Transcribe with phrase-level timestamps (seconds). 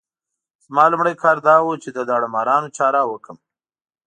[0.65, 3.37] زما لومړی کار دا وو چې د داړه مارانو چاره وکړم.